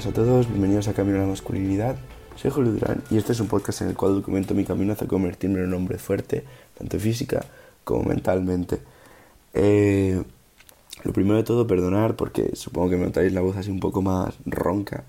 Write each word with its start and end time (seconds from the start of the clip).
buenas 0.00 0.18
a 0.18 0.24
todos, 0.24 0.48
bienvenidos 0.48 0.88
a 0.88 0.94
Camino 0.94 1.18
a 1.18 1.20
la 1.20 1.26
Masculinidad. 1.26 1.94
Soy 2.34 2.50
Julio 2.50 2.72
Durán 2.72 3.02
y 3.10 3.18
este 3.18 3.32
es 3.32 3.40
un 3.40 3.48
podcast 3.48 3.82
en 3.82 3.88
el 3.88 3.96
cual 3.96 4.14
documento 4.14 4.54
mi 4.54 4.64
camino 4.64 4.94
hacia 4.94 5.06
convertirme 5.06 5.58
en 5.58 5.66
un 5.66 5.74
hombre 5.74 5.98
fuerte, 5.98 6.42
tanto 6.78 6.98
física 6.98 7.44
como 7.84 8.04
mentalmente. 8.04 8.80
Eh, 9.52 10.22
lo 11.04 11.12
primero 11.12 11.36
de 11.36 11.42
todo, 11.42 11.66
perdonar 11.66 12.16
porque 12.16 12.56
supongo 12.56 12.88
que 12.88 12.96
me 12.96 13.04
notáis 13.04 13.30
la 13.34 13.42
voz 13.42 13.58
así 13.58 13.70
un 13.70 13.78
poco 13.78 14.00
más 14.00 14.36
ronca. 14.46 15.04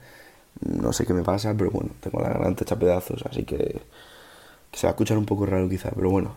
No 0.60 0.92
sé 0.92 1.06
qué 1.06 1.14
me 1.14 1.24
pasa, 1.24 1.54
pero 1.58 1.72
bueno, 1.72 1.92
tengo 2.02 2.20
la 2.20 2.28
garganta 2.28 2.66
hecha 2.66 2.78
pedazos, 2.78 3.24
así 3.30 3.44
que, 3.44 3.80
se 4.74 4.88
va 4.88 4.90
a 4.90 4.92
escuchar 4.92 5.18
un 5.18 5.26
poco 5.26 5.46
raro 5.46 5.70
quizá, 5.70 5.92
pero 5.92 6.10
bueno. 6.10 6.36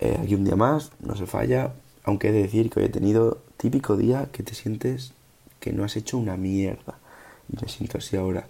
Eh, 0.00 0.18
aquí 0.22 0.34
un 0.34 0.44
día 0.44 0.56
más, 0.56 0.92
no 1.00 1.14
se 1.14 1.26
falla, 1.26 1.74
aunque 2.04 2.30
he 2.30 2.32
de 2.32 2.40
decir 2.40 2.70
que 2.70 2.80
hoy 2.80 2.86
he 2.86 2.90
tenido 2.90 3.42
típico 3.58 3.98
día 3.98 4.28
que 4.32 4.42
te 4.42 4.54
sientes 4.54 5.12
que 5.60 5.74
no 5.74 5.84
has 5.84 5.94
hecho 5.96 6.16
una 6.16 6.38
mierda. 6.38 7.03
Y 7.52 7.62
me 7.62 7.68
siento 7.68 7.98
así 7.98 8.16
ahora. 8.16 8.46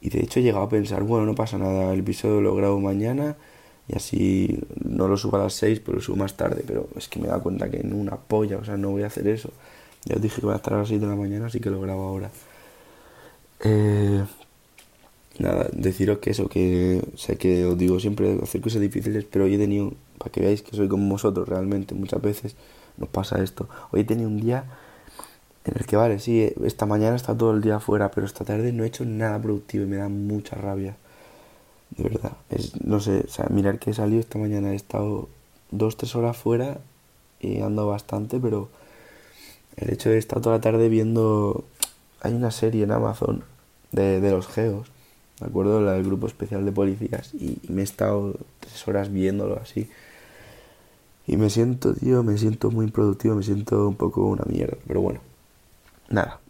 Y 0.00 0.10
de 0.10 0.20
hecho 0.20 0.40
he 0.40 0.42
llegado 0.42 0.64
a 0.64 0.68
pensar, 0.68 1.02
bueno, 1.04 1.26
no 1.26 1.34
pasa 1.34 1.58
nada, 1.58 1.92
el 1.92 2.00
episodio 2.00 2.40
lo 2.40 2.54
grabo 2.54 2.80
mañana 2.80 3.36
y 3.88 3.96
así 3.96 4.58
no 4.84 5.08
lo 5.08 5.16
subo 5.16 5.36
a 5.36 5.44
las 5.44 5.54
6, 5.54 5.80
pero 5.80 5.96
lo 5.96 6.02
subo 6.02 6.16
más 6.16 6.36
tarde. 6.36 6.64
Pero 6.66 6.88
es 6.96 7.08
que 7.08 7.20
me 7.20 7.26
he 7.26 7.28
dado 7.28 7.42
cuenta 7.42 7.70
que 7.70 7.78
en 7.78 7.92
una 7.92 8.16
polla, 8.16 8.58
o 8.58 8.64
sea, 8.64 8.76
no 8.76 8.90
voy 8.90 9.02
a 9.02 9.06
hacer 9.06 9.28
eso. 9.28 9.50
Ya 10.04 10.16
os 10.16 10.22
dije 10.22 10.40
que 10.40 10.46
voy 10.46 10.54
a 10.54 10.56
estar 10.56 10.74
a 10.74 10.78
las 10.78 10.88
6 10.88 11.00
de 11.00 11.06
la 11.06 11.16
mañana, 11.16 11.46
así 11.46 11.60
que 11.60 11.70
lo 11.70 11.80
grabo 11.80 12.02
ahora. 12.02 12.30
Eh, 13.60 14.24
nada, 15.38 15.68
deciros 15.72 16.18
que 16.18 16.30
eso, 16.30 16.48
que 16.48 17.02
sé 17.16 17.36
que 17.38 17.64
os 17.64 17.78
digo 17.78 18.00
siempre 18.00 18.38
hacer 18.42 18.60
cosas 18.60 18.80
difíciles, 18.80 19.24
pero 19.24 19.44
hoy 19.44 19.54
he 19.54 19.58
tenido, 19.58 19.94
para 20.18 20.32
que 20.32 20.40
veáis 20.40 20.62
que 20.62 20.76
soy 20.76 20.88
como 20.88 21.08
vosotros 21.08 21.48
realmente, 21.48 21.94
muchas 21.94 22.20
veces 22.20 22.56
nos 22.96 23.08
pasa 23.08 23.42
esto. 23.42 23.68
Hoy 23.92 24.00
he 24.00 24.04
tenido 24.04 24.28
un 24.28 24.40
día 24.40 24.64
en 25.64 25.74
el 25.78 25.86
que, 25.86 25.96
vale, 25.96 26.18
sí, 26.18 26.52
esta 26.64 26.86
mañana 26.86 27.14
está 27.14 27.36
todo 27.36 27.52
el 27.52 27.60
día 27.60 27.76
afuera, 27.76 28.10
pero 28.10 28.26
esta 28.26 28.44
tarde 28.44 28.72
no 28.72 28.82
he 28.82 28.88
hecho 28.88 29.04
nada 29.04 29.40
productivo 29.40 29.84
y 29.84 29.86
me 29.86 29.96
da 29.96 30.08
mucha 30.08 30.56
rabia. 30.56 30.96
De 31.90 32.04
verdad. 32.04 32.32
No 32.84 33.00
sé, 33.00 33.24
o 33.26 33.30
sea, 33.30 33.46
mirar 33.50 33.78
que 33.78 33.90
he 33.90 33.94
salido 33.94 34.20
esta 34.20 34.38
mañana, 34.38 34.72
he 34.72 34.76
estado 34.76 35.28
dos, 35.70 35.96
tres 35.96 36.16
horas 36.16 36.36
fuera 36.36 36.78
y 37.40 37.58
he 37.58 37.62
andado 37.62 37.88
bastante, 37.88 38.40
pero 38.40 38.70
el 39.76 39.90
hecho 39.92 40.10
de 40.10 40.18
estar 40.18 40.40
toda 40.40 40.56
la 40.56 40.60
tarde 40.60 40.88
viendo... 40.88 41.64
Hay 42.22 42.34
una 42.34 42.52
serie 42.52 42.84
en 42.84 42.92
Amazon 42.92 43.42
de, 43.90 44.20
de 44.20 44.30
los 44.30 44.46
geos, 44.46 44.88
¿de 45.40 45.46
acuerdo? 45.46 45.80
La 45.80 45.92
del 45.94 46.04
grupo 46.04 46.28
especial 46.28 46.64
de 46.64 46.70
policías 46.70 47.34
y, 47.34 47.58
y 47.62 47.72
me 47.72 47.80
he 47.80 47.84
estado 47.84 48.34
tres 48.60 48.86
horas 48.86 49.12
viéndolo 49.12 49.58
así. 49.60 49.88
Y 51.26 51.36
me 51.36 51.50
siento, 51.50 51.94
tío, 51.94 52.22
me 52.22 52.38
siento 52.38 52.70
muy 52.70 52.86
improductivo, 52.86 53.34
me 53.34 53.42
siento 53.42 53.88
un 53.88 53.96
poco 53.96 54.26
una 54.26 54.44
mierda, 54.44 54.76
pero 54.86 55.00
bueno 55.00 55.31
nada. 56.12 56.40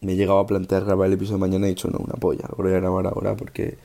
Me 0.00 0.12
he 0.12 0.16
llegado 0.16 0.38
a 0.38 0.46
plantear 0.46 0.84
grabar 0.84 1.06
el 1.08 1.14
episodio 1.14 1.38
mañana 1.38 1.66
y 1.66 1.70
he 1.70 1.74
dicho, 1.74 1.88
no, 1.88 1.98
una 1.98 2.14
polla, 2.14 2.44
lo 2.50 2.64
voy 2.64 2.72
a 2.72 2.76
grabar 2.76 3.06
ahora 3.06 3.36
porque 3.36 3.78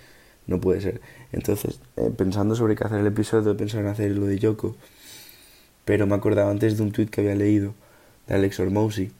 no 0.48 0.60
puede 0.60 0.82
ser. 0.82 1.02
Entonces, 1.32 1.80
eh, 1.98 2.12
pensando 2.16 2.56
sobre 2.56 2.76
qué 2.76 2.84
hacer 2.84 3.00
el 3.00 3.08
episodio, 3.08 3.52
he 3.52 3.56
pensado 3.56 3.84
en 3.84 3.90
hacer 3.90 4.12
lo 4.12 4.26
de 4.26 4.38
Yoko. 4.40 4.76
Pero 5.86 6.06
me 6.08 6.16
acordaba 6.16 6.52
antes 6.52 6.78
de 6.78 6.84
un 6.84 6.92
tweet 6.92 7.08
que 7.08 7.22
había 7.22 7.36
leído 7.36 7.74
de 8.28 8.36
Alex 8.36 8.60
Ormousi, 8.60 9.12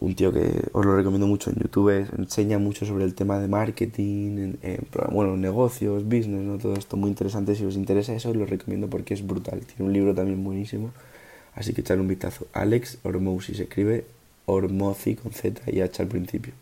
un 0.00 0.14
tío 0.14 0.32
que 0.32 0.68
os 0.72 0.84
lo 0.84 0.96
recomiendo 0.96 1.26
mucho 1.26 1.50
en 1.50 1.56
YouTube, 1.56 2.06
enseña 2.18 2.58
mucho 2.58 2.86
sobre 2.86 3.04
el 3.04 3.14
tema 3.14 3.38
de 3.38 3.48
marketing, 3.48 4.56
en, 4.62 4.86
bueno, 5.12 5.36
negocios, 5.36 6.04
business, 6.04 6.42
¿no? 6.42 6.58
todo 6.58 6.74
esto 6.74 6.96
muy 6.96 7.10
interesante. 7.10 7.54
Si 7.54 7.64
os 7.64 7.76
interesa 7.76 8.14
eso, 8.14 8.30
os 8.30 8.36
lo 8.36 8.46
recomiendo 8.46 8.88
porque 8.88 9.14
es 9.14 9.26
brutal. 9.26 9.60
Tiene 9.60 9.84
un 9.84 9.92
libro 9.92 10.14
también 10.14 10.42
buenísimo, 10.42 10.92
así 11.54 11.74
que 11.74 11.82
echadle 11.82 12.02
un 12.02 12.08
vistazo. 12.08 12.46
Alex 12.52 12.98
Ormousi 13.02 13.54
se 13.54 13.64
escribe 13.64 14.06
Ormozi 14.50 15.16
con 15.16 15.32
Z 15.32 15.62
y 15.70 15.80
H 15.80 16.02
al 16.02 16.08
principio. 16.08 16.52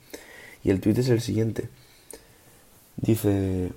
Y 0.65 0.71
el 0.71 0.81
tweet 0.81 0.99
es 0.99 1.09
el 1.09 1.21
siguiente. 1.21 1.69
Dice, 2.97 3.73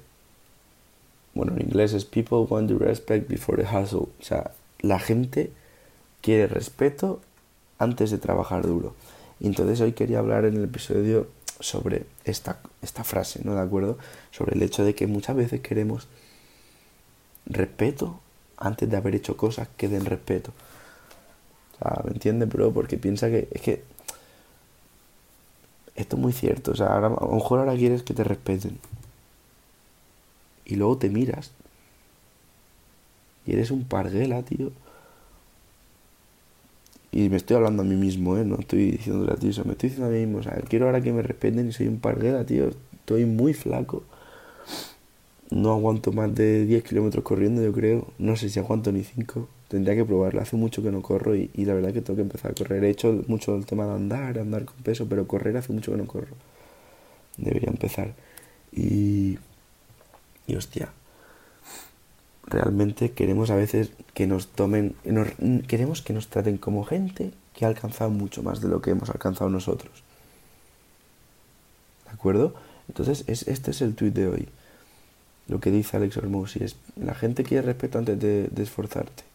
bueno, 1.33 1.53
en 1.53 1.61
inglés 1.61 1.93
es 1.93 2.05
People 2.05 2.39
want 2.49 2.69
the 2.69 2.77
respect 2.77 3.29
before 3.29 3.61
the 3.61 3.67
hustle. 3.67 4.09
O 4.19 4.23
sea, 4.23 4.51
la 4.79 4.99
gente 4.99 5.51
quiere 6.21 6.47
respeto 6.47 7.21
antes 7.77 8.11
de 8.11 8.17
trabajar 8.17 8.65
duro. 8.65 8.95
Y 9.39 9.47
entonces 9.47 9.81
hoy 9.81 9.93
quería 9.93 10.19
hablar 10.19 10.45
en 10.45 10.55
el 10.55 10.65
episodio 10.65 11.27
sobre 11.59 12.05
esta, 12.25 12.59
esta 12.81 13.03
frase, 13.03 13.41
¿no? 13.43 13.55
¿De 13.55 13.61
acuerdo? 13.61 13.97
Sobre 14.31 14.55
el 14.55 14.63
hecho 14.63 14.83
de 14.83 14.95
que 14.95 15.07
muchas 15.07 15.35
veces 15.35 15.61
queremos 15.61 16.07
respeto 17.45 18.19
antes 18.57 18.89
de 18.89 18.97
haber 18.97 19.15
hecho 19.15 19.37
cosas 19.37 19.67
que 19.77 19.87
den 19.87 20.05
respeto. 20.05 20.51
O 21.73 21.77
sea, 21.79 22.01
¿me 22.03 22.11
entiendes, 22.11 22.49
bro? 22.49 22.71
Porque 22.71 22.97
piensa 22.97 23.29
que 23.29 23.47
es 23.51 23.61
que 23.61 23.83
esto 25.95 26.15
es 26.15 26.21
muy 26.21 26.33
cierto. 26.33 26.71
O 26.71 26.75
sea, 26.75 26.97
a 26.97 27.01
lo 27.01 27.09
mejor 27.09 27.59
ahora 27.59 27.75
quieres 27.75 28.03
que 28.03 28.13
te 28.13 28.23
respeten. 28.23 28.77
Y 30.65 30.75
luego 30.75 30.97
te 30.97 31.09
miras. 31.09 31.51
Y 33.45 33.53
eres 33.53 33.71
un 33.71 33.83
parguela, 33.83 34.43
tío. 34.43 34.71
Y 37.11 37.29
me 37.29 37.37
estoy 37.37 37.57
hablando 37.57 37.83
a 37.83 37.85
mí 37.85 37.95
mismo, 37.95 38.37
¿eh? 38.37 38.45
No 38.45 38.55
estoy 38.59 38.91
diciéndole 38.91 39.33
a 39.33 39.35
ti 39.35 39.49
eso. 39.49 39.65
Me 39.65 39.73
estoy 39.73 39.89
diciendo 39.89 40.09
a 40.09 40.13
mí 40.13 40.25
mismo. 40.25 40.39
O 40.39 40.43
sea, 40.43 40.53
quiero 40.67 40.85
ahora 40.85 41.01
que 41.01 41.11
me 41.11 41.21
respeten 41.21 41.67
y 41.67 41.73
soy 41.73 41.87
un 41.87 41.99
parguela, 41.99 42.45
tío. 42.45 42.69
Estoy 42.93 43.25
muy 43.25 43.53
flaco. 43.53 44.03
No 45.49 45.71
aguanto 45.71 46.13
más 46.13 46.33
de 46.33 46.65
10 46.65 46.83
kilómetros 46.83 47.23
corriendo, 47.25 47.61
yo 47.61 47.73
creo. 47.73 48.07
No 48.17 48.37
sé 48.37 48.49
si 48.49 48.59
aguanto 48.59 48.91
ni 48.91 49.03
5 49.03 49.47
tendría 49.71 49.95
que 49.95 50.03
probarlo. 50.03 50.41
Hace 50.41 50.57
mucho 50.57 50.83
que 50.83 50.91
no 50.91 51.01
corro 51.01 51.33
y, 51.33 51.49
la 51.55 51.73
verdad 51.73 51.93
que 51.93 52.01
tengo 52.01 52.17
que 52.17 52.23
empezar 52.23 52.51
a 52.51 52.53
correr. 52.53 52.83
He 52.83 52.89
hecho 52.89 53.23
mucho 53.27 53.55
el 53.55 53.65
tema 53.65 53.85
de 53.85 53.93
andar, 53.93 54.37
andar 54.37 54.65
con 54.65 54.75
peso, 54.83 55.07
pero 55.07 55.25
correr 55.27 55.55
hace 55.55 55.71
mucho 55.71 55.91
que 55.93 55.97
no 55.97 56.05
corro. 56.07 56.35
Debería 57.37 57.69
empezar. 57.69 58.13
Y, 58.73 59.39
y 60.45 60.55
hostia, 60.55 60.91
realmente 62.45 63.11
queremos 63.11 63.49
a 63.49 63.55
veces 63.55 63.91
que 64.13 64.27
nos 64.27 64.47
tomen, 64.47 64.93
queremos 65.67 66.01
que 66.01 66.11
nos 66.11 66.27
traten 66.27 66.57
como 66.57 66.83
gente 66.83 67.31
que 67.55 67.63
ha 67.63 67.69
alcanzado 67.69 68.09
mucho 68.09 68.43
más 68.43 68.59
de 68.59 68.67
lo 68.67 68.81
que 68.81 68.91
hemos 68.91 69.09
alcanzado 69.09 69.49
nosotros. 69.49 70.03
¿De 72.05 72.11
acuerdo? 72.11 72.55
Entonces, 72.89 73.23
es, 73.27 73.47
este 73.47 73.71
es 73.71 73.81
el 73.81 73.95
tweet 73.95 74.11
de 74.11 74.27
hoy. 74.27 74.49
Lo 75.47 75.61
que 75.61 75.71
dice 75.71 75.95
Alex 75.95 76.17
Hormozzi 76.17 76.61
es, 76.61 76.75
la 76.97 77.15
gente 77.15 77.43
quiere 77.43 77.65
respeto 77.65 77.99
antes 77.99 78.19
de 78.19 78.49
esforzarte. 78.61 79.30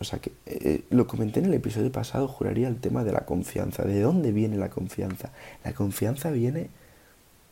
O 0.00 0.04
sea 0.04 0.18
que 0.18 0.32
eh, 0.46 0.82
lo 0.88 1.06
comenté 1.06 1.40
en 1.40 1.46
el 1.46 1.54
episodio 1.54 1.92
pasado, 1.92 2.26
juraría 2.26 2.68
el 2.68 2.80
tema 2.80 3.04
de 3.04 3.12
la 3.12 3.26
confianza. 3.26 3.84
¿De 3.84 4.00
dónde 4.00 4.32
viene 4.32 4.56
la 4.56 4.70
confianza? 4.70 5.30
La 5.62 5.74
confianza 5.74 6.30
viene 6.30 6.70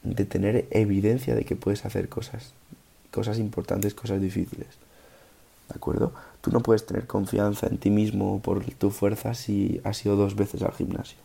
de 0.02 0.24
tener 0.24 0.66
evidencia 0.70 1.34
de 1.34 1.44
que 1.44 1.56
puedes 1.56 1.84
hacer 1.84 2.08
cosas, 2.08 2.54
cosas 3.10 3.38
importantes, 3.38 3.92
cosas 3.94 4.22
difíciles. 4.22 4.68
¿De 5.68 5.74
acuerdo? 5.74 6.14
Tú 6.40 6.50
no 6.50 6.60
puedes 6.60 6.86
tener 6.86 7.06
confianza 7.06 7.66
en 7.66 7.76
ti 7.76 7.90
mismo 7.90 8.40
por 8.40 8.64
tu 8.64 8.90
fuerza 8.90 9.34
si 9.34 9.82
has 9.84 10.04
ido 10.06 10.16
dos 10.16 10.34
veces 10.34 10.62
al 10.62 10.72
gimnasio. 10.72 11.18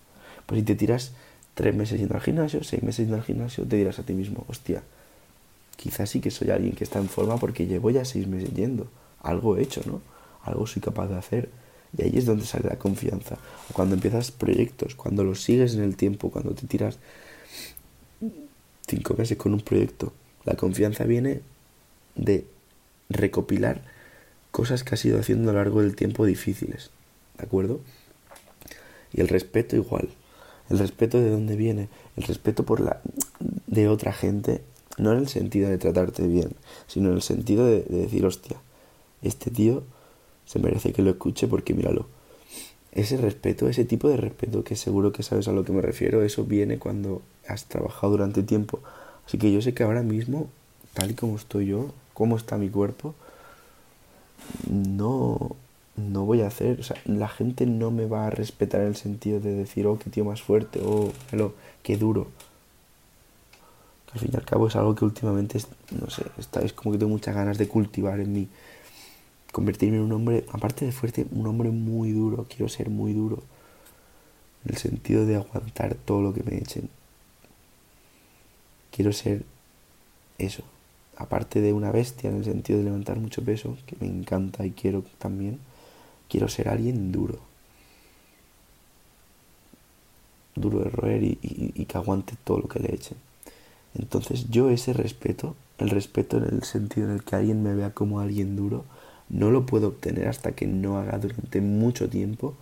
Pues 0.46 0.60
si 0.60 0.66
te 0.66 0.76
tiras 0.76 1.14
tres 1.54 1.74
meses 1.74 2.00
yendo 2.00 2.16
al 2.16 2.22
gimnasio, 2.22 2.66
seis 2.66 2.84
meses 2.84 3.06
yendo 3.06 3.16
al 3.16 3.24
gimnasio, 3.24 3.66
te 3.66 3.78
dirás 3.78 3.98
a 4.00 4.04
ti 4.04 4.12
mismo, 4.12 4.44
hostia, 4.50 4.84
quizás 5.78 6.10
sí 6.10 6.20
que 6.20 6.32
soy 6.32 6.50
alguien 6.50 6.76
que 6.76 6.84
está 6.84 7.00
en 7.00 7.08
forma 7.08 7.38
porque 7.38 7.66
llevo 7.66 7.92
ya 7.92 8.04
seis 8.04 8.28
meses 8.28 8.54
yendo. 8.54 8.88
Algo 9.22 9.56
he 9.56 9.62
hecho, 9.62 9.82
¿no? 9.86 10.02
Algo 10.44 10.68
soy 10.68 10.82
capaz 10.82 11.08
de 11.08 11.18
hacer. 11.18 11.50
Y 11.98 12.04
ahí 12.04 12.14
es 12.16 12.26
donde 12.26 12.46
sale 12.46 12.70
la 12.70 12.78
confianza. 12.78 13.38
Cuando 13.72 13.96
empiezas 13.96 14.32
proyectos, 14.32 14.96
cuando 14.96 15.24
los 15.24 15.42
sigues 15.44 15.76
en 15.76 15.84
el 15.84 15.96
tiempo, 15.96 16.32
cuando 16.32 16.54
te 16.54 16.66
tiras 16.66 16.98
cinco 18.88 19.16
meses 19.16 19.38
con 19.38 19.54
un 19.54 19.62
proyecto, 19.62 20.12
la 20.46 20.56
confianza 20.56 21.04
viene 21.04 21.42
de 22.16 22.46
recopilar 23.10 23.82
cosas 24.52 24.84
que 24.84 24.96
has 24.96 25.06
ido 25.06 25.20
haciendo 25.20 25.50
a 25.50 25.54
lo 25.54 25.60
largo 25.60 25.82
del 25.82 25.96
tiempo 25.96 26.26
difíciles. 26.26 26.90
¿De 27.38 27.46
acuerdo? 27.46 27.80
Y 29.14 29.22
el 29.22 29.28
respeto 29.28 29.76
igual. 29.76 30.10
El 30.70 30.80
respeto 30.80 31.20
de 31.20 31.30
dónde 31.30 31.56
viene. 31.56 31.90
El 32.18 32.24
respeto 32.24 32.64
por 32.64 32.80
la 32.80 33.02
de 33.68 33.88
otra 33.88 34.14
gente. 34.14 34.62
No 34.98 35.12
en 35.12 35.20
el 35.20 35.28
sentido 35.28 35.70
de 35.70 35.78
tratarte 35.78 36.28
bien, 36.28 36.52
sino 36.88 37.10
en 37.10 37.16
el 37.16 37.22
sentido 37.24 37.66
de, 37.66 37.82
de 37.82 37.98
decir, 37.98 38.26
hostia, 38.26 38.58
este 39.24 39.50
tío 39.50 39.84
se 40.46 40.60
merece 40.60 40.94
que 40.94 41.02
lo 41.02 41.12
escuche 41.12 41.48
porque 41.48 41.74
míralo. 41.74 42.06
Ese 42.92 43.18
respeto, 43.18 43.68
ese 43.68 43.86
tipo 43.86 44.08
de 44.08 44.18
respeto 44.18 44.64
que 44.64 44.76
seguro 44.76 45.12
que 45.12 45.24
sabes 45.24 45.48
a 45.48 45.52
lo 45.52 45.66
que 45.66 45.72
me 45.72 45.82
refiero, 45.82 46.22
eso 46.24 46.44
viene 46.44 46.78
cuando 46.78 47.22
has 47.48 47.66
trabajado 47.66 48.12
durante 48.12 48.44
tiempo. 48.44 48.80
Así 49.26 49.38
que 49.38 49.52
yo 49.52 49.62
sé 49.62 49.74
que 49.74 49.84
ahora 49.84 50.04
mismo, 50.04 50.48
tal 50.94 51.12
y 51.12 51.14
como 51.16 51.36
estoy 51.36 51.68
yo, 51.68 51.92
cómo 52.14 52.38
está 52.38 52.58
mi 52.58 52.70
cuerpo, 52.70 53.16
no, 54.70 55.56
no 55.96 56.26
voy 56.26 56.42
a 56.42 56.48
hacer, 56.48 56.80
o 56.80 56.84
sea, 56.84 56.98
la 57.06 57.30
gente 57.30 57.66
no 57.66 57.90
me 57.90 58.06
va 58.06 58.28
a 58.28 58.30
respetar 58.30 58.82
en 58.82 58.88
el 58.88 58.96
sentido 58.96 59.40
de 59.40 59.54
decir, 59.54 59.88
oh, 59.88 59.98
qué 59.98 60.10
tío 60.10 60.26
más 60.26 60.42
fuerte, 60.42 60.82
oh, 60.84 61.12
hello, 61.32 61.54
qué 61.82 61.98
duro. 61.98 62.28
Al 64.14 64.20
fin 64.20 64.30
y 64.32 64.36
al 64.36 64.46
cabo 64.46 64.68
es 64.68 64.76
algo 64.76 64.94
que 64.94 65.06
últimamente, 65.06 65.60
no 66.00 66.10
sé, 66.12 66.24
está, 66.38 66.62
es 66.62 66.74
como 66.74 66.92
que 66.94 67.00
tengo 67.00 67.12
muchas 67.12 67.34
ganas 67.34 67.58
de 67.58 67.68
cultivar 67.68 68.20
en 68.20 68.34
mí 68.34 68.48
convertirme 69.54 69.98
en 69.98 70.04
un 70.04 70.12
hombre, 70.12 70.46
aparte 70.52 70.84
de 70.84 70.92
fuerte, 70.92 71.28
un 71.32 71.46
hombre 71.48 71.70
muy 71.70 72.12
duro. 72.12 72.46
Quiero 72.50 72.68
ser 72.68 72.90
muy 72.90 73.14
duro. 73.14 73.42
en 74.66 74.72
el 74.72 74.78
sentido 74.78 75.26
de 75.26 75.36
aguantar 75.36 75.96
todo 75.96 76.22
lo 76.22 76.34
que 76.34 76.44
me 76.44 76.58
echen. 76.58 76.90
Quiero 78.92 79.14
ser 79.14 79.44
eso, 80.38 80.64
aparte 81.18 81.62
de 81.62 81.74
una 81.74 81.92
bestia 81.92 82.30
en 82.30 82.38
el 82.38 82.46
sentido 82.46 82.80
de 82.80 82.86
levantar 82.86 83.20
mucho 83.20 83.44
peso, 83.44 83.78
que 83.86 83.96
me 84.00 84.08
encanta 84.08 84.66
y 84.66 84.72
quiero 84.72 85.04
también, 85.20 85.60
quiero 86.30 86.48
ser 86.48 86.70
alguien 86.70 87.12
duro. 87.12 87.40
Duro 90.56 90.80
de 90.80 90.90
roer 90.90 91.24
y, 91.24 91.38
y 91.42 91.86
que 91.86 91.98
aguante 91.98 92.36
todo 92.44 92.60
lo 92.60 92.68
que 92.68 92.80
le 92.80 92.94
echen. 92.96 93.18
Entonces 93.96 94.50
yo 94.50 94.70
ese 94.70 94.94
respeto, 94.94 95.56
el 95.78 95.90
respeto 95.90 96.38
en 96.38 96.46
el 96.46 96.64
sentido 96.64 97.08
en 97.08 97.14
el 97.16 97.24
que 97.24 97.36
alguien 97.36 97.62
me 97.62 97.76
vea 97.76 97.92
como 97.92 98.20
alguien 98.20 98.56
duro, 98.56 98.86
no 99.34 99.50
lo 99.50 99.66
puedo 99.66 99.88
obtener 99.88 100.28
hasta 100.28 100.52
que 100.52 100.68
no 100.68 101.00
haga 101.00 101.18
durante 101.18 101.60
mucho 101.60 102.08
tiempo 102.08 102.54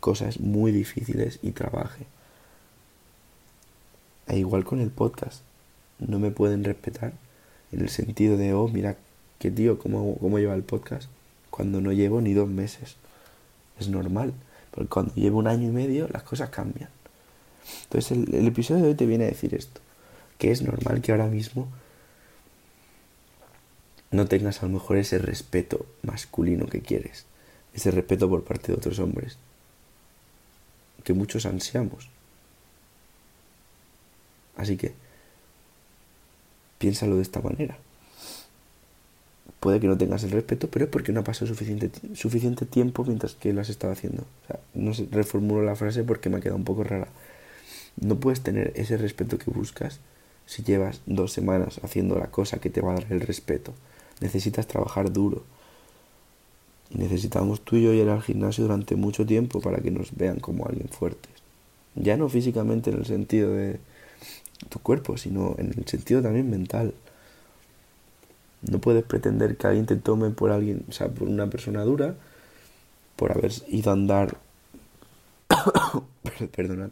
cosas 0.00 0.40
muy 0.40 0.72
difíciles 0.72 1.38
y 1.40 1.52
trabaje. 1.52 2.06
E 4.26 4.36
igual 4.36 4.64
con 4.64 4.80
el 4.80 4.90
podcast, 4.90 5.42
no 6.00 6.18
me 6.18 6.32
pueden 6.32 6.64
respetar 6.64 7.12
en 7.70 7.80
el 7.80 7.88
sentido 7.90 8.36
de, 8.36 8.52
oh, 8.54 8.66
mira, 8.66 8.96
qué 9.38 9.52
tío, 9.52 9.78
cómo, 9.78 10.18
cómo 10.18 10.40
lleva 10.40 10.54
el 10.54 10.64
podcast, 10.64 11.08
cuando 11.50 11.80
no 11.80 11.92
llevo 11.92 12.20
ni 12.20 12.34
dos 12.34 12.48
meses. 12.48 12.96
Es 13.78 13.88
normal, 13.88 14.34
porque 14.72 14.88
cuando 14.88 15.14
llevo 15.14 15.38
un 15.38 15.46
año 15.46 15.68
y 15.68 15.72
medio 15.72 16.08
las 16.08 16.24
cosas 16.24 16.50
cambian. 16.50 16.90
Entonces 17.84 18.10
el, 18.10 18.34
el 18.34 18.48
episodio 18.48 18.82
de 18.82 18.88
hoy 18.88 18.94
te 18.96 19.06
viene 19.06 19.24
a 19.24 19.28
decir 19.28 19.54
esto, 19.54 19.80
que 20.38 20.50
es 20.50 20.60
normal 20.60 21.02
que 21.02 21.12
ahora 21.12 21.28
mismo 21.28 21.68
no 24.14 24.26
tengas 24.26 24.62
a 24.62 24.66
lo 24.66 24.72
mejor 24.72 24.96
ese 24.96 25.18
respeto 25.18 25.86
masculino 26.02 26.66
que 26.66 26.80
quieres, 26.80 27.26
ese 27.74 27.90
respeto 27.90 28.28
por 28.28 28.44
parte 28.44 28.68
de 28.68 28.78
otros 28.78 29.00
hombres, 29.00 29.36
que 31.02 31.12
muchos 31.12 31.46
ansiamos. 31.46 32.08
Así 34.56 34.76
que 34.76 34.92
piénsalo 36.78 37.16
de 37.16 37.22
esta 37.22 37.40
manera. 37.40 37.76
Puede 39.58 39.80
que 39.80 39.88
no 39.88 39.98
tengas 39.98 40.22
el 40.22 40.30
respeto, 40.30 40.68
pero 40.70 40.84
es 40.84 40.90
porque 40.90 41.10
no 41.10 41.20
ha 41.20 41.24
pasado 41.24 41.52
suficiente, 41.52 42.66
tiempo 42.66 43.04
mientras 43.04 43.34
que 43.34 43.52
lo 43.52 43.62
has 43.62 43.68
estado 43.68 43.92
haciendo. 43.92 44.22
O 44.22 44.46
sea, 44.46 44.60
no 44.74 44.92
reformulo 45.10 45.62
la 45.64 45.74
frase 45.74 46.04
porque 46.04 46.28
me 46.28 46.36
ha 46.36 46.40
quedado 46.40 46.56
un 46.56 46.64
poco 46.64 46.84
rara. 46.84 47.08
No 48.00 48.20
puedes 48.20 48.42
tener 48.42 48.72
ese 48.76 48.96
respeto 48.96 49.38
que 49.38 49.50
buscas 49.50 49.98
si 50.46 50.62
llevas 50.62 51.00
dos 51.06 51.32
semanas 51.32 51.80
haciendo 51.82 52.16
la 52.16 52.30
cosa 52.30 52.58
que 52.58 52.70
te 52.70 52.80
va 52.80 52.92
a 52.92 53.00
dar 53.00 53.06
el 53.10 53.20
respeto 53.20 53.74
necesitas 54.20 54.66
trabajar 54.66 55.12
duro. 55.12 55.42
Y 56.90 56.98
necesitamos 56.98 57.60
tú 57.62 57.76
y 57.76 57.82
yo 57.82 57.92
ir 57.92 58.08
al 58.08 58.22
gimnasio 58.22 58.64
durante 58.64 58.96
mucho 58.96 59.26
tiempo 59.26 59.60
para 59.60 59.78
que 59.78 59.90
nos 59.90 60.14
vean 60.16 60.40
como 60.40 60.66
alguien 60.66 60.88
fuertes. 60.88 61.32
Ya 61.94 62.16
no 62.16 62.28
físicamente 62.28 62.90
en 62.90 62.98
el 62.98 63.06
sentido 63.06 63.52
de 63.52 63.78
tu 64.68 64.78
cuerpo, 64.78 65.16
sino 65.16 65.54
en 65.58 65.74
el 65.76 65.86
sentido 65.86 66.22
también 66.22 66.50
mental. 66.50 66.94
No 68.62 68.78
puedes 68.80 69.04
pretender 69.04 69.56
que 69.56 69.66
alguien 69.66 69.86
te 69.86 69.96
tome 69.96 70.30
por 70.30 70.50
alguien, 70.50 70.84
o 70.88 70.92
sea, 70.92 71.08
por 71.08 71.28
una 71.28 71.48
persona 71.48 71.82
dura, 71.82 72.14
por 73.16 73.32
haber 73.32 73.52
ido 73.68 73.90
a 73.90 73.92
andar, 73.92 74.38
perdonad, 76.56 76.90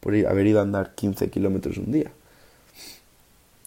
por 0.00 0.14
haber 0.14 0.46
ido 0.46 0.60
a 0.60 0.62
andar 0.62 0.94
15 0.94 1.30
kilómetros 1.30 1.76
un 1.76 1.92
día. 1.92 2.10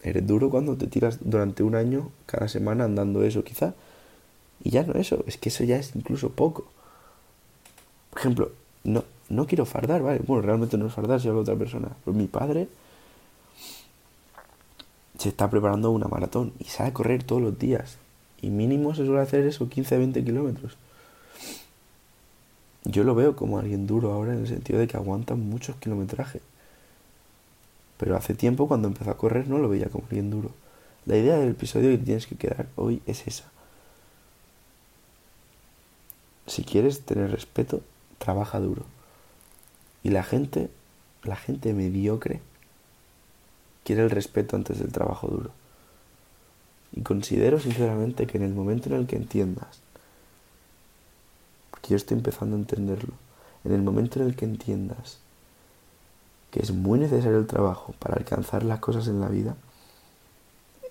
Eres 0.05 0.27
duro 0.27 0.51
cuando 0.51 0.77
te 0.77 0.85
tiras 0.85 1.17
durante 1.21 1.63
un 1.63 1.73
año, 1.73 2.11
cada 2.27 2.47
semana 2.47 2.83
andando 2.83 3.23
eso 3.23 3.43
quizá. 3.43 3.73
Y 4.63 4.69
ya 4.69 4.83
no 4.83 4.93
eso, 4.93 5.23
es 5.25 5.37
que 5.37 5.49
eso 5.49 5.63
ya 5.63 5.77
es 5.77 5.95
incluso 5.95 6.29
poco. 6.29 6.67
Por 8.11 8.19
ejemplo, 8.19 8.51
no, 8.83 9.03
no 9.29 9.47
quiero 9.47 9.65
fardar, 9.65 10.03
¿vale? 10.03 10.19
Bueno, 10.19 10.43
realmente 10.43 10.77
no 10.77 10.85
es 10.85 10.93
fardar 10.93 11.19
si 11.19 11.27
hablo 11.27 11.41
otra 11.41 11.55
persona. 11.55 11.89
Pero 12.05 12.15
mi 12.15 12.27
padre 12.27 12.67
se 15.17 15.29
está 15.29 15.49
preparando 15.49 15.89
una 15.89 16.07
maratón 16.07 16.53
y 16.59 16.65
sale 16.65 16.89
a 16.89 16.93
correr 16.93 17.23
todos 17.23 17.41
los 17.41 17.57
días. 17.57 17.97
Y 18.43 18.51
mínimo 18.51 18.93
se 18.93 19.07
suele 19.07 19.21
hacer 19.21 19.43
eso, 19.47 19.69
15 19.69 19.97
20 19.97 20.23
kilómetros. 20.23 20.77
Yo 22.83 23.03
lo 23.03 23.15
veo 23.15 23.35
como 23.35 23.57
alguien 23.57 23.87
duro 23.87 24.13
ahora 24.13 24.33
en 24.33 24.41
el 24.41 24.47
sentido 24.47 24.77
de 24.77 24.87
que 24.87 24.97
aguanta 24.97 25.33
muchos 25.33 25.77
kilometrajes. 25.77 26.43
Pero 27.97 28.17
hace 28.17 28.33
tiempo 28.33 28.67
cuando 28.67 28.87
empezó 28.87 29.11
a 29.11 29.17
correr 29.17 29.47
no 29.47 29.57
lo 29.57 29.69
veía 29.69 29.89
como 29.89 30.07
bien 30.09 30.29
duro. 30.29 30.51
La 31.05 31.17
idea 31.17 31.37
del 31.37 31.51
episodio 31.51 31.91
que 31.91 31.97
tienes 32.03 32.27
que 32.27 32.35
quedar 32.35 32.67
hoy 32.75 33.01
es 33.05 33.27
esa. 33.27 33.45
Si 36.47 36.63
quieres 36.63 37.01
tener 37.05 37.31
respeto, 37.31 37.81
trabaja 38.17 38.59
duro. 38.59 38.83
Y 40.03 40.09
la 40.09 40.23
gente, 40.23 40.69
la 41.23 41.35
gente 41.35 41.73
mediocre, 41.73 42.41
quiere 43.83 44.03
el 44.03 44.09
respeto 44.09 44.55
antes 44.55 44.79
del 44.79 44.91
trabajo 44.91 45.27
duro. 45.27 45.51
Y 46.91 47.01
considero 47.01 47.59
sinceramente 47.59 48.27
que 48.27 48.37
en 48.37 48.43
el 48.43 48.53
momento 48.53 48.89
en 48.89 48.95
el 48.95 49.07
que 49.07 49.15
entiendas, 49.15 49.79
porque 51.71 51.89
yo 51.89 51.95
estoy 51.95 52.17
empezando 52.17 52.55
a 52.55 52.59
entenderlo, 52.59 53.13
en 53.63 53.73
el 53.73 53.81
momento 53.81 54.19
en 54.19 54.27
el 54.27 54.35
que 54.35 54.45
entiendas 54.45 55.19
que 56.55 56.61
es 56.61 56.71
muy 56.71 56.97
necesario 56.97 57.37
el 57.37 57.47
trabajo 57.47 57.93
para 57.99 58.15
alcanzar 58.15 58.63
las 58.63 58.79
cosas 58.79 59.09
en 59.09 59.19
la 59.19 59.27
vida, 59.27 59.57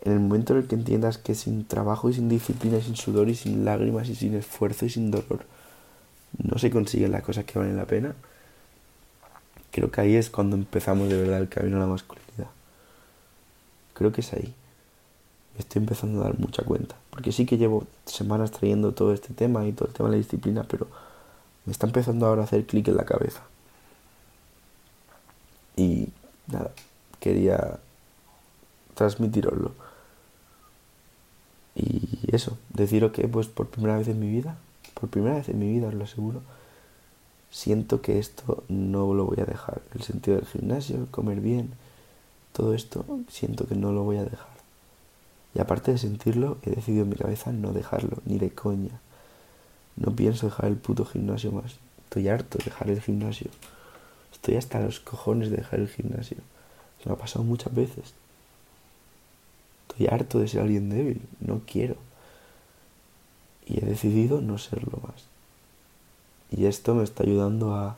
en 0.03 0.13
el 0.13 0.21
momento 0.21 0.53
en 0.53 0.59
el 0.59 0.69
que 0.69 0.75
entiendas 0.75 1.17
que 1.17 1.35
sin 1.35 1.65
trabajo 1.65 2.11
y 2.11 2.13
sin 2.13 2.29
disciplina, 2.29 2.77
y 2.77 2.83
sin 2.83 2.97
sudor 2.97 3.31
y 3.31 3.35
sin 3.35 3.65
lágrimas 3.65 4.11
y 4.11 4.15
sin 4.15 4.35
esfuerzo 4.35 4.85
y 4.85 4.91
sin 4.91 5.11
dolor, 5.11 5.47
no 6.37 6.59
se 6.59 6.71
consiguen 6.71 7.13
las 7.13 7.23
cosas 7.23 7.47
que 7.47 7.59
valen 7.59 7.79
la 7.79 7.87
pena, 7.87 8.15
creo 9.71 9.91
que 9.91 10.03
ahí 10.03 10.17
es 10.17 10.29
cuando 10.29 10.55
empezamos 10.55 11.09
de 11.09 11.17
verdad 11.17 11.41
el 11.41 11.49
camino 11.49 11.79
a 11.79 11.81
la 11.81 11.87
masculinidad. 11.87 12.51
Creo 13.95 14.13
que 14.13 14.21
es 14.21 14.35
ahí. 14.35 14.53
Me 15.55 15.61
estoy 15.61 15.81
empezando 15.81 16.21
a 16.21 16.25
dar 16.25 16.39
mucha 16.39 16.63
cuenta. 16.63 16.95
Porque 17.09 17.33
sí 17.33 17.47
que 17.47 17.57
llevo 17.57 17.87
semanas 18.05 18.51
trayendo 18.51 18.93
todo 18.93 19.15
este 19.15 19.33
tema 19.33 19.65
y 19.65 19.73
todo 19.73 19.89
el 19.89 19.95
tema 19.95 20.11
de 20.11 20.17
la 20.17 20.23
disciplina, 20.23 20.67
pero 20.69 20.89
me 21.65 21.73
está 21.73 21.87
empezando 21.87 22.27
ahora 22.27 22.43
a 22.43 22.45
hacer 22.45 22.67
clic 22.67 22.87
en 22.89 22.99
la 22.99 23.07
cabeza. 23.07 23.41
Y 25.77 26.09
nada, 26.55 26.71
quería 27.21 27.79
transmitiroslo. 28.95 29.73
Y 31.75 32.21
eso, 32.29 32.57
deciros 32.71 33.13
que 33.13 33.27
pues 33.29 33.47
por 33.49 33.69
primera 33.69 33.99
vez 33.99 34.09
en 34.09 34.21
mi 34.21 34.29
vida, 34.29 34.57
por 34.95 35.09
primera 35.11 35.37
vez 35.37 35.49
en 35.49 35.59
mi 35.59 35.71
vida 35.71 35.89
os 35.89 35.95
lo 35.95 36.05
aseguro, 36.05 36.41
siento 37.51 38.01
que 38.01 38.19
esto 38.19 38.65
no 38.69 39.15
lo 39.15 39.25
voy 39.27 39.41
a 39.41 39.45
dejar. 39.45 39.83
El 39.95 40.03
sentido 40.03 40.37
del 40.37 40.47
gimnasio, 40.47 41.09
comer 41.11 41.41
bien, 41.41 41.71
todo 42.53 42.75
esto, 42.75 43.05
siento 43.29 43.67
que 43.67 43.75
no 43.75 43.93
lo 43.93 44.05
voy 44.05 44.17
a 44.17 44.25
dejar. 44.25 44.55
Y 45.55 45.61
aparte 45.61 45.93
de 45.93 45.99
sentirlo, 45.99 46.59
he 46.63 46.71
decidido 46.71 47.05
en 47.05 47.11
mi 47.11 47.17
cabeza 47.17 47.53
no 47.53 47.73
dejarlo, 47.73 48.19
ni 48.25 48.39
de 48.39 48.51
coña. 48.51 49.01
No 49.97 50.15
pienso 50.15 50.47
dejar 50.47 50.67
el 50.67 50.77
puto 50.77 51.05
gimnasio 51.05 51.53
más. 51.53 51.77
Estoy 52.05 52.29
harto 52.29 52.59
de 52.59 52.65
dejar 52.65 52.91
el 52.91 53.01
gimnasio. 53.01 53.51
Estoy 54.35 54.57
hasta 54.57 54.81
los 54.81 55.01
cojones 55.01 55.51
de 55.51 55.57
dejar 55.57 55.81
el 55.81 55.89
gimnasio. 55.89 56.37
Me 57.05 57.13
ha 57.13 57.17
pasado 57.17 57.45
muchas 57.45 57.75
veces. 57.75 58.13
Estoy 59.89 60.09
harto 60.09 60.39
de 60.39 60.49
ser 60.49 60.61
alguien 60.61 60.91
débil. 60.91 61.23
No 61.41 61.63
quiero. 61.67 61.97
Y 63.67 63.79
he 63.79 63.87
decidido 63.87 64.41
no 64.41 64.59
serlo 64.59 64.99
más. 65.03 65.25
Y 66.51 66.67
esto 66.67 66.95
me 66.95 67.05
está 67.05 67.23
ayudando 67.23 67.75
a 67.75 67.97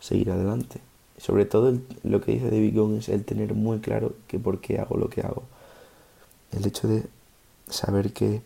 seguir 0.00 0.30
adelante. 0.30 0.80
Sobre 1.18 1.44
todo 1.44 1.78
lo 2.02 2.20
que 2.20 2.32
dice 2.32 2.50
David 2.50 2.76
Gong 2.76 2.98
es 2.98 3.08
el 3.08 3.24
tener 3.24 3.54
muy 3.54 3.80
claro 3.80 4.14
que 4.28 4.38
por 4.38 4.60
qué 4.60 4.78
hago 4.78 4.96
lo 4.96 5.08
que 5.08 5.22
hago. 5.22 5.44
El 6.52 6.66
hecho 6.66 6.88
de 6.88 7.06
saber 7.68 8.12
que 8.12 8.42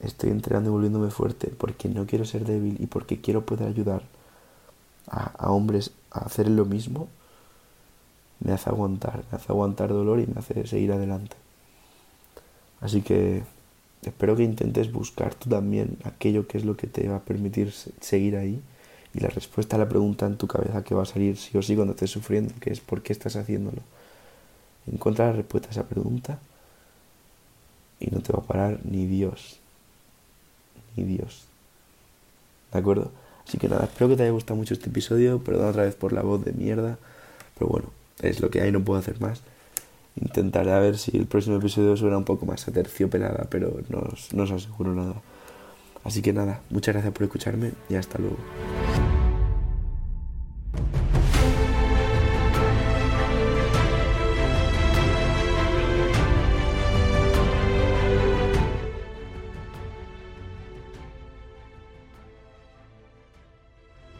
estoy 0.00 0.30
entrenando 0.30 0.70
y 0.70 0.72
volviéndome 0.72 1.10
fuerte 1.10 1.48
porque 1.56 1.88
no 1.88 2.06
quiero 2.06 2.24
ser 2.24 2.44
débil 2.44 2.76
y 2.80 2.86
porque 2.86 3.20
quiero 3.20 3.44
poder 3.44 3.68
ayudar 3.68 4.02
a, 5.08 5.50
hombres 5.50 5.92
hacer 6.18 6.48
lo 6.48 6.64
mismo, 6.64 7.08
me 8.40 8.52
hace 8.52 8.70
aguantar, 8.70 9.24
me 9.30 9.36
hace 9.36 9.52
aguantar 9.52 9.88
dolor 9.90 10.20
y 10.20 10.26
me 10.26 10.38
hace 10.38 10.66
seguir 10.66 10.92
adelante. 10.92 11.36
Así 12.80 13.02
que 13.02 13.42
espero 14.02 14.36
que 14.36 14.44
intentes 14.44 14.92
buscar 14.92 15.34
tú 15.34 15.48
también 15.48 15.98
aquello 16.04 16.46
que 16.46 16.58
es 16.58 16.64
lo 16.64 16.76
que 16.76 16.86
te 16.86 17.08
va 17.08 17.16
a 17.16 17.20
permitir 17.20 17.72
seguir 17.72 18.36
ahí 18.36 18.60
y 19.14 19.20
la 19.20 19.28
respuesta 19.28 19.76
a 19.76 19.78
la 19.78 19.88
pregunta 19.88 20.26
en 20.26 20.36
tu 20.36 20.46
cabeza 20.46 20.84
que 20.84 20.94
va 20.94 21.02
a 21.02 21.06
salir 21.06 21.36
sí 21.38 21.56
o 21.56 21.62
sí 21.62 21.74
cuando 21.74 21.94
estés 21.94 22.10
sufriendo, 22.10 22.54
que 22.60 22.70
es 22.70 22.80
¿por 22.80 23.02
qué 23.02 23.12
estás 23.12 23.36
haciéndolo? 23.36 23.80
Encuentra 24.86 25.26
la 25.26 25.32
respuesta 25.32 25.68
a 25.68 25.70
esa 25.72 25.84
pregunta 25.84 26.38
y 27.98 28.06
no 28.08 28.20
te 28.20 28.32
va 28.32 28.40
a 28.40 28.42
parar 28.42 28.80
ni 28.84 29.06
Dios. 29.06 29.58
Ni 30.96 31.04
Dios. 31.04 31.44
¿De 32.72 32.78
acuerdo? 32.78 33.10
Así 33.46 33.58
que 33.58 33.68
nada, 33.68 33.84
espero 33.84 34.08
que 34.08 34.16
te 34.16 34.22
haya 34.22 34.32
gustado 34.32 34.56
mucho 34.56 34.74
este 34.74 34.90
episodio. 34.90 35.38
Perdón 35.38 35.68
otra 35.68 35.84
vez 35.84 35.94
por 35.94 36.12
la 36.12 36.22
voz 36.22 36.44
de 36.44 36.52
mierda. 36.52 36.98
Pero 37.58 37.70
bueno, 37.70 37.90
es 38.20 38.40
lo 38.40 38.50
que 38.50 38.60
hay, 38.60 38.72
no 38.72 38.82
puedo 38.82 38.98
hacer 38.98 39.20
más. 39.20 39.42
Intentaré 40.20 40.72
a 40.72 40.80
ver 40.80 40.98
si 40.98 41.16
el 41.16 41.26
próximo 41.26 41.56
episodio 41.56 41.96
suena 41.96 42.16
un 42.16 42.24
poco 42.24 42.46
más 42.46 42.66
aterciopelada, 42.66 43.46
pero 43.50 43.80
no 43.88 44.02
no 44.32 44.42
os 44.42 44.50
aseguro 44.50 44.94
nada. 44.94 45.14
Así 46.04 46.22
que 46.22 46.32
nada, 46.32 46.60
muchas 46.70 46.94
gracias 46.94 47.12
por 47.12 47.24
escucharme 47.24 47.72
y 47.88 47.96
hasta 47.96 48.18
luego. 48.18 48.36